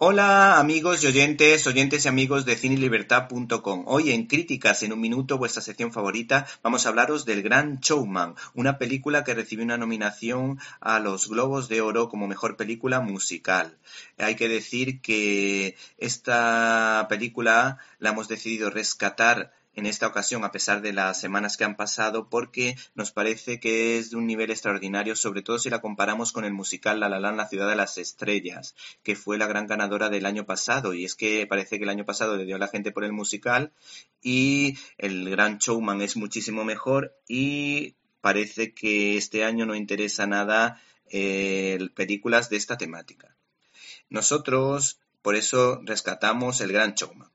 [0.00, 3.82] Hola amigos y oyentes, oyentes y amigos de cinelibertad.com.
[3.88, 8.36] Hoy en Críticas en un minuto, vuestra sección favorita, vamos a hablaros del Gran Showman,
[8.54, 13.76] una película que recibió una nominación a los Globos de Oro como mejor película musical.
[14.18, 20.82] Hay que decir que esta película la hemos decidido rescatar en esta ocasión, a pesar
[20.82, 25.14] de las semanas que han pasado, porque nos parece que es de un nivel extraordinario,
[25.14, 27.96] sobre todo si la comparamos con el musical La La Land, La Ciudad de las
[27.96, 30.94] Estrellas, que fue la gran ganadora del año pasado.
[30.94, 33.12] Y es que parece que el año pasado le dio a la gente por el
[33.12, 33.72] musical
[34.20, 40.82] y el Gran Showman es muchísimo mejor y parece que este año no interesa nada
[41.08, 43.36] eh, películas de esta temática.
[44.10, 47.30] Nosotros, por eso, rescatamos el Gran Showman.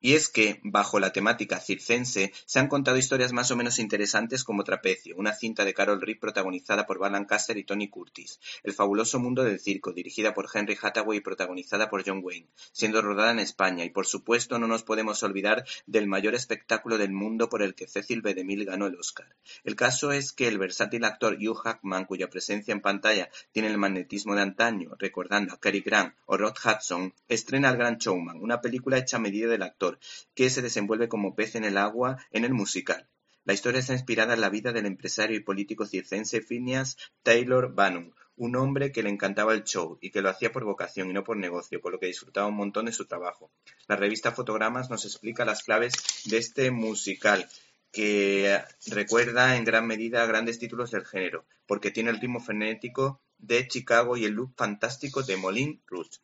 [0.00, 4.44] Y es que, bajo la temática circense, se han contado historias más o menos interesantes
[4.44, 8.72] como Trapecio, una cinta de Carol Reed protagonizada por Van Lancaster y Tony Curtis, El
[8.72, 13.30] fabuloso mundo del circo, dirigida por Henry Hathaway y protagonizada por John Wayne, siendo rodada
[13.32, 17.62] en España, y por supuesto no nos podemos olvidar del mayor espectáculo del mundo por
[17.62, 18.34] el que Cecil B.
[18.34, 19.28] DeMille ganó el Oscar.
[19.64, 23.78] El caso es que el versátil actor Hugh Hackman, cuya presencia en pantalla tiene el
[23.78, 28.60] magnetismo de antaño, recordando a Cary Grant o Rod Hudson, estrena El Gran Showman, una
[28.60, 29.89] película hecha a medida del actor,
[30.34, 33.08] que se desenvuelve como pez en el agua en el musical.
[33.44, 38.14] La historia está inspirada en la vida del empresario y político circense Phineas Taylor Bannon,
[38.36, 41.24] un hombre que le encantaba el show y que lo hacía por vocación y no
[41.24, 43.50] por negocio, por lo que disfrutaba un montón de su trabajo.
[43.88, 45.92] La revista Fotogramas nos explica las claves
[46.26, 47.48] de este musical,
[47.92, 53.20] que recuerda en gran medida a grandes títulos del género, porque tiene el ritmo frenético
[53.38, 56.20] de Chicago y el look fantástico de Moulin Rouge.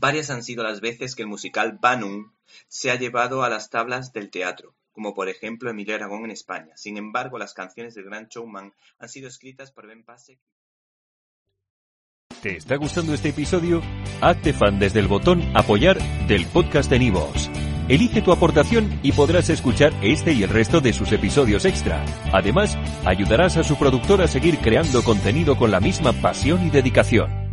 [0.00, 2.32] Varias han sido las veces que el musical Bannon
[2.68, 6.76] se ha llevado a las tablas del teatro, como por ejemplo Emilio Aragón en España.
[6.76, 10.38] Sin embargo, las canciones del Gran Showman han sido escritas por Ben Pasek.
[12.42, 13.82] ¿Te está gustando este episodio?
[14.20, 17.50] Hazte fan desde el botón Apoyar del podcast de Nivos.
[17.88, 22.04] Elige tu aportación y podrás escuchar este y el resto de sus episodios extra.
[22.32, 27.47] Además, ayudarás a su productor a seguir creando contenido con la misma pasión y dedicación.